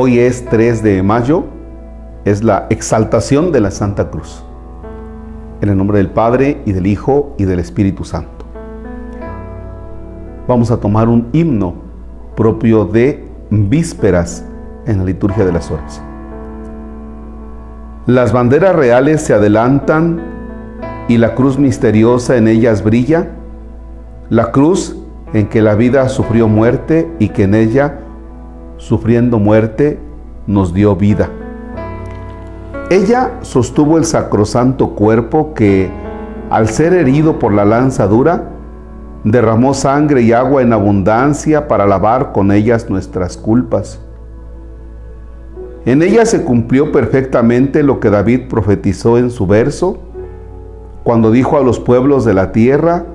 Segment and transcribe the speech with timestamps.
[0.00, 1.42] Hoy es 3 de mayo,
[2.24, 4.44] es la exaltación de la Santa Cruz.
[5.60, 8.46] En el nombre del Padre y del Hijo y del Espíritu Santo.
[10.46, 11.74] Vamos a tomar un himno
[12.36, 14.44] propio de vísperas
[14.86, 16.00] en la liturgia de las horas.
[18.06, 20.20] Las banderas reales se adelantan
[21.08, 23.32] y la cruz misteriosa en ellas brilla,
[24.30, 24.96] la cruz
[25.32, 27.98] en que la vida sufrió muerte y que en ella,
[28.78, 30.00] sufriendo muerte,
[30.46, 31.28] nos dio vida.
[32.90, 35.90] Ella sostuvo el sacrosanto cuerpo que,
[36.48, 38.48] al ser herido por la lanza dura,
[39.24, 44.00] derramó sangre y agua en abundancia para lavar con ellas nuestras culpas.
[45.84, 49.98] En ella se cumplió perfectamente lo que David profetizó en su verso,
[51.02, 53.06] cuando dijo a los pueblos de la tierra,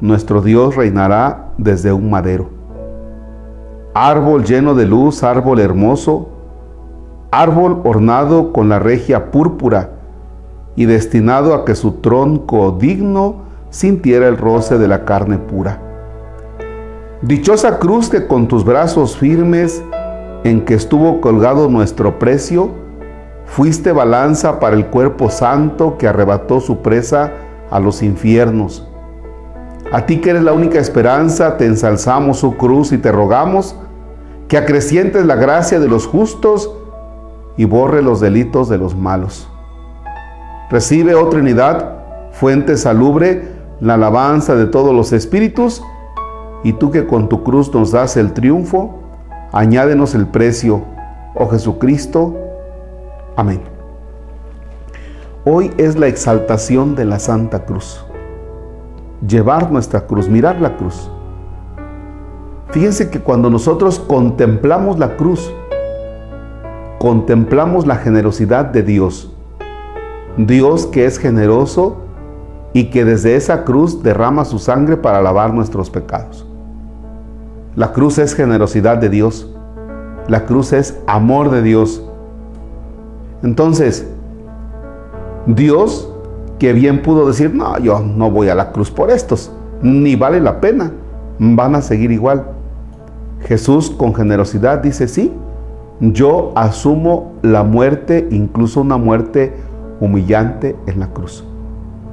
[0.00, 2.63] nuestro Dios reinará desde un madero.
[3.94, 6.28] Árbol lleno de luz, árbol hermoso,
[7.30, 9.90] árbol ornado con la regia púrpura
[10.74, 15.78] y destinado a que su tronco digno sintiera el roce de la carne pura.
[17.22, 19.80] Dichosa cruz que con tus brazos firmes
[20.42, 22.70] en que estuvo colgado nuestro precio,
[23.46, 27.32] fuiste balanza para el cuerpo santo que arrebató su presa
[27.70, 28.88] a los infiernos.
[29.92, 33.76] A ti que eres la única esperanza, te ensalzamos su cruz y te rogamos
[34.48, 36.70] que acrecientes la gracia de los justos
[37.56, 39.48] y borre los delitos de los malos.
[40.70, 43.48] Recibe, oh Trinidad, fuente salubre,
[43.80, 45.82] la alabanza de todos los espíritus,
[46.62, 48.98] y tú que con tu cruz nos das el triunfo,
[49.52, 50.82] añádenos el precio,
[51.34, 52.34] oh Jesucristo.
[53.36, 53.60] Amén.
[55.44, 58.04] Hoy es la exaltación de la Santa Cruz.
[59.26, 61.10] Llevar nuestra cruz, mirar la cruz.
[62.74, 65.54] Fíjense que cuando nosotros contemplamos la cruz,
[66.98, 69.32] contemplamos la generosidad de Dios.
[70.36, 71.98] Dios que es generoso
[72.72, 76.44] y que desde esa cruz derrama su sangre para lavar nuestros pecados.
[77.76, 79.48] La cruz es generosidad de Dios.
[80.26, 82.02] La cruz es amor de Dios.
[83.44, 84.04] Entonces,
[85.46, 86.12] Dios
[86.58, 90.40] que bien pudo decir, no, yo no voy a la cruz por estos, ni vale
[90.40, 90.90] la pena,
[91.38, 92.53] van a seguir igual.
[93.44, 95.32] Jesús con generosidad dice, sí,
[96.00, 99.54] yo asumo la muerte, incluso una muerte
[100.00, 101.44] humillante en la cruz.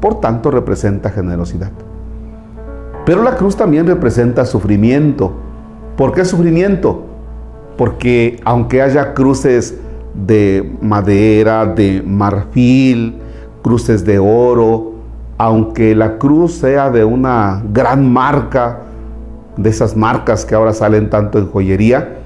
[0.00, 1.70] Por tanto, representa generosidad.
[3.06, 5.32] Pero la cruz también representa sufrimiento.
[5.96, 7.04] ¿Por qué sufrimiento?
[7.76, 9.78] Porque aunque haya cruces
[10.14, 13.18] de madera, de marfil,
[13.62, 14.92] cruces de oro,
[15.38, 18.80] aunque la cruz sea de una gran marca,
[19.56, 22.18] de esas marcas que ahora salen tanto en joyería,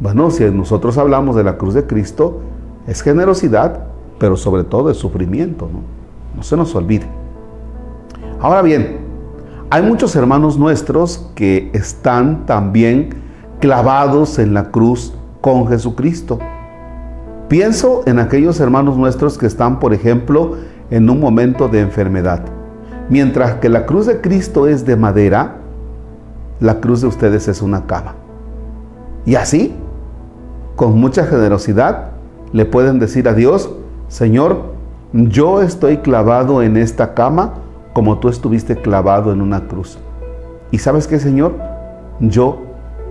[0.00, 2.40] bueno, si nosotros hablamos de la cruz de Cristo,
[2.86, 3.84] es generosidad,
[4.18, 5.80] pero sobre todo es sufrimiento, ¿no?
[6.36, 7.06] No se nos olvide.
[8.40, 8.98] Ahora bien,
[9.70, 13.10] hay muchos hermanos nuestros que están también
[13.60, 16.38] clavados en la cruz con Jesucristo.
[17.48, 20.56] Pienso en aquellos hermanos nuestros que están, por ejemplo,
[20.90, 22.42] en un momento de enfermedad.
[23.08, 25.61] Mientras que la cruz de Cristo es de madera,
[26.62, 28.14] la cruz de ustedes es una cama.
[29.26, 29.74] Y así
[30.76, 32.12] con mucha generosidad,
[32.52, 33.70] le pueden decir a Dios,
[34.08, 34.72] Señor,
[35.12, 37.54] yo estoy clavado en esta cama
[37.92, 39.98] como tú estuviste clavado en una cruz.
[40.70, 41.54] ¿Y sabes qué, Señor?
[42.20, 42.62] Yo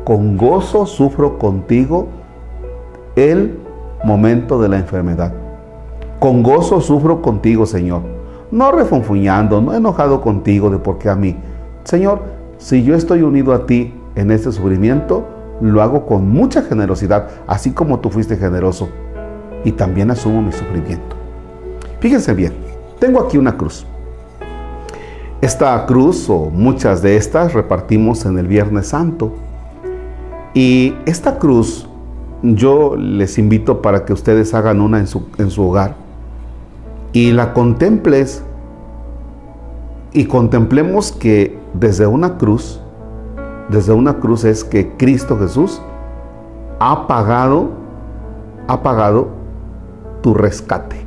[0.03, 2.07] con gozo sufro contigo
[3.15, 3.59] el
[4.03, 5.33] momento de la enfermedad.
[6.19, 8.01] Con gozo sufro contigo, Señor.
[8.49, 11.37] No refunfuñando, no enojado contigo de por qué a mí.
[11.83, 12.21] Señor,
[12.61, 15.27] si yo estoy unido a ti en este sufrimiento,
[15.61, 18.87] lo hago con mucha generosidad, así como tú fuiste generoso.
[19.65, 21.15] Y también asumo mi sufrimiento.
[21.99, 22.53] Fíjense bien,
[22.99, 23.87] tengo aquí una cruz.
[25.41, 29.33] Esta cruz o muchas de estas repartimos en el Viernes Santo.
[30.53, 31.87] Y esta cruz
[32.43, 35.95] yo les invito para que ustedes hagan una en su, en su hogar
[37.11, 38.43] y la contemples
[40.13, 42.81] y contemplemos que desde una cruz
[43.71, 45.81] desde una cruz es que Cristo Jesús
[46.79, 47.69] ha pagado,
[48.67, 49.29] ha pagado
[50.21, 50.97] tu rescate.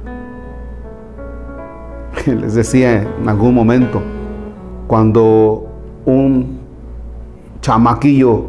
[2.26, 4.00] Les decía en algún momento,
[4.86, 5.66] cuando
[6.06, 6.58] un
[7.60, 8.46] chamaquillo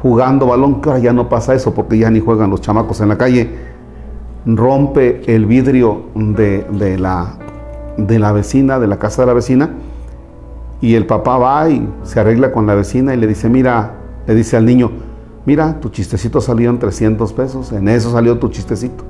[0.00, 3.50] jugando balón, ya no pasa eso porque ya ni juegan los chamacos en la calle,
[4.46, 7.38] rompe el vidrio de, de, la,
[7.96, 9.70] de la vecina, de la casa de la vecina,
[10.80, 13.92] y el papá va y se arregla con la vecina y le dice, mira,
[14.26, 14.90] le dice al niño,
[15.44, 19.02] Mira, tu chistecito salió en 300 pesos, en eso salió tu chistecito.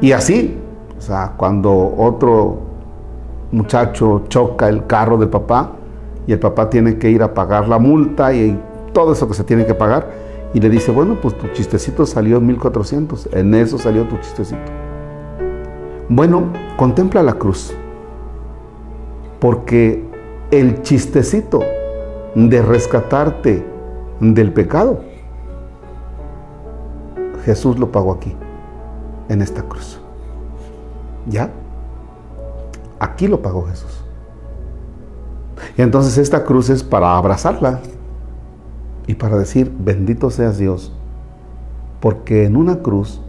[0.00, 0.56] Y así,
[0.96, 2.60] o sea, cuando otro
[3.50, 5.72] muchacho choca el carro del papá
[6.28, 8.60] y el papá tiene que ir a pagar la multa y
[8.92, 10.10] todo eso que se tiene que pagar,
[10.54, 14.85] y le dice, bueno, pues tu chistecito salió en 1400, en eso salió tu chistecito.
[16.08, 17.74] Bueno, contempla la cruz,
[19.40, 20.04] porque
[20.52, 21.60] el chistecito
[22.36, 23.66] de rescatarte
[24.20, 25.00] del pecado,
[27.44, 28.36] Jesús lo pagó aquí,
[29.28, 30.00] en esta cruz.
[31.26, 31.50] ¿Ya?
[33.00, 34.04] Aquí lo pagó Jesús.
[35.76, 37.80] Y entonces esta cruz es para abrazarla
[39.08, 40.92] y para decir, bendito seas Dios,
[41.98, 43.20] porque en una cruz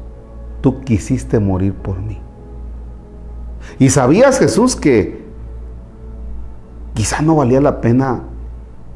[0.61, 2.21] tú quisiste morir por mí.
[3.79, 5.25] Y sabías Jesús que
[6.93, 8.23] quizá no valía la pena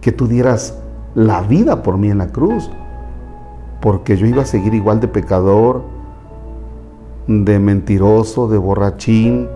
[0.02, 0.78] que tú dieras
[1.14, 2.72] la vida por mí en la cruz,
[3.80, 5.84] porque yo iba a seguir igual de pecador,
[7.28, 9.48] de mentiroso, de borrachín.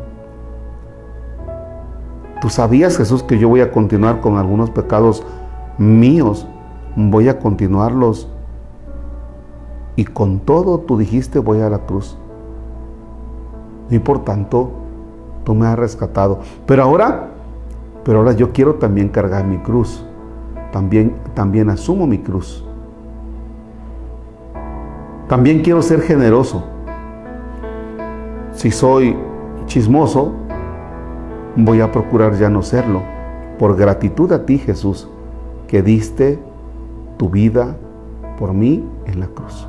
[2.40, 5.24] Tú sabías, Jesús, que yo voy a continuar con algunos pecados
[5.80, 6.46] míos,
[6.96, 8.30] voy a continuarlos.
[9.96, 12.18] Y con todo tú dijiste, voy a la cruz.
[13.90, 14.85] Y por tanto,
[15.46, 16.42] tú me has rescatado.
[16.66, 17.30] Pero ahora,
[18.04, 20.04] pero ahora yo quiero también cargar mi cruz
[20.76, 22.62] también, también asumo mi cruz.
[25.30, 26.66] También quiero ser generoso.
[28.52, 29.16] Si soy
[29.68, 30.34] chismoso,
[31.56, 33.04] voy a procurar ya no serlo,
[33.58, 35.08] por gratitud a ti, Jesús,
[35.70, 36.40] que diste
[37.16, 37.78] tu vida
[38.38, 39.66] por mí en la cruz.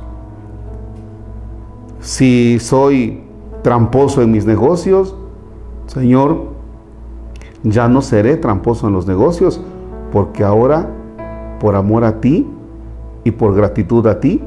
[2.01, 3.23] Si soy
[3.61, 5.15] tramposo en mis negocios,
[5.87, 6.49] Señor,
[7.63, 9.61] ya no seré tramposo en los negocios,
[10.11, 10.87] porque ahora
[11.59, 12.47] por amor a ti
[13.23, 14.41] y por gratitud a ti,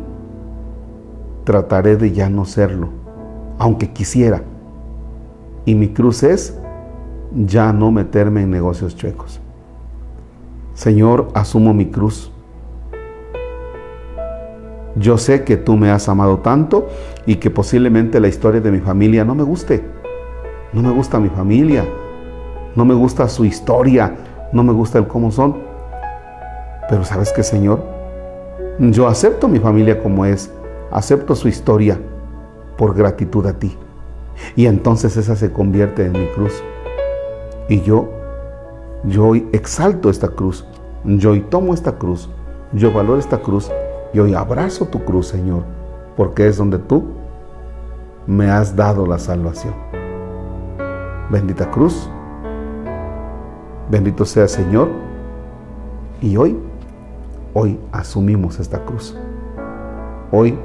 [1.45, 2.89] trataré de ya no serlo,
[3.59, 4.43] aunque quisiera.
[5.65, 6.59] Y mi cruz es
[7.35, 9.41] ya no meterme en negocios chuecos.
[10.75, 12.31] Señor, asumo mi cruz.
[14.97, 16.89] Yo sé que tú me has amado tanto
[17.27, 20.00] y que posiblemente la historia de mi familia no me guste.
[20.73, 21.85] No me gusta mi familia,
[22.77, 24.17] no me gusta su historia,
[24.53, 25.57] no me gusta el cómo son.
[26.89, 27.83] Pero sabes qué, Señor,
[28.79, 30.53] yo acepto mi familia como es,
[30.93, 31.99] acepto su historia
[32.77, 33.77] por gratitud a ti.
[34.55, 36.63] Y entonces esa se convierte en mi cruz.
[37.69, 38.09] Y yo,
[39.05, 40.65] yo hoy exalto esta cruz,
[41.05, 42.29] yo hoy tomo esta cruz,
[42.73, 43.71] yo valoro esta cruz
[44.13, 45.63] y hoy abrazo tu cruz, Señor,
[46.17, 47.05] porque es donde tú
[48.27, 50.00] me has dado la salvación.
[51.31, 52.11] Bendita cruz,
[53.89, 54.89] bendito sea Señor,
[56.21, 56.59] y hoy
[57.53, 59.17] Hoy asumimos esta cruz.
[60.31, 60.57] Hoy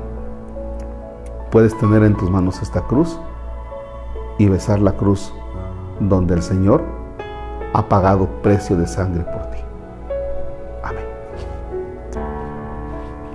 [1.50, 3.20] puedes tener en tus manos esta cruz
[4.38, 5.34] y besar la cruz
[6.00, 6.84] donde el Señor
[7.74, 9.58] ha pagado precio de sangre por ti.
[10.84, 11.06] Amén.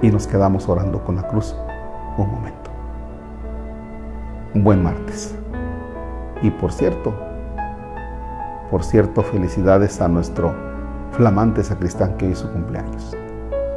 [0.01, 1.57] Y nos quedamos orando con la cruz
[2.17, 2.71] un momento.
[4.55, 5.40] Buen martes.
[6.43, 7.15] Y por cierto,
[8.71, 10.55] por cierto, felicidades a nuestro
[11.13, 13.17] flamante sacristán que hoy su cumpleaños.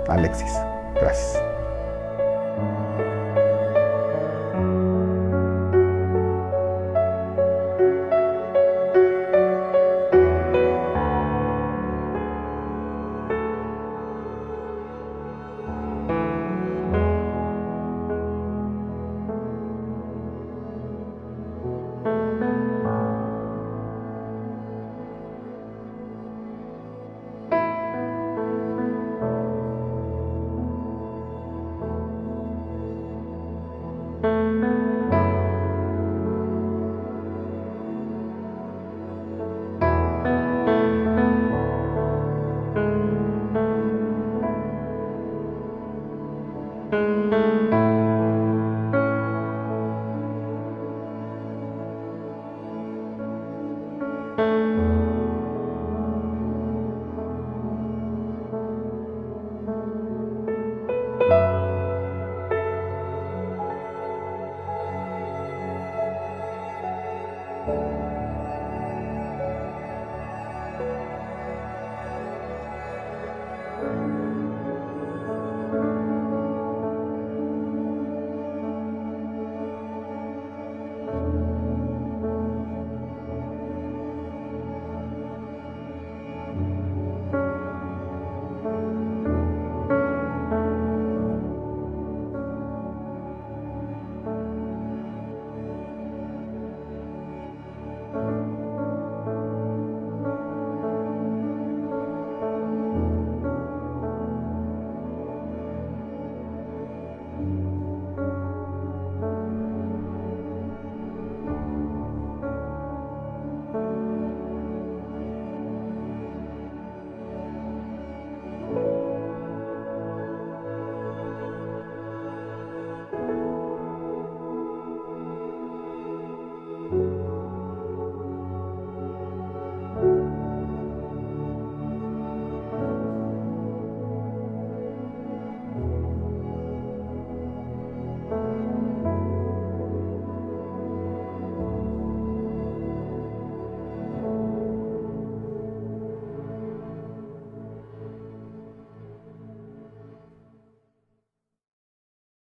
[0.08, 0.54] Alexis.
[0.96, 1.53] Gracias.